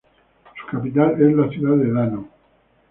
Su 0.59 0.67
capital 0.77 1.11
es 1.21 1.31
la 1.35 1.47
ciudad 1.49 1.77
de 1.77 1.91
Dano. 1.93 2.27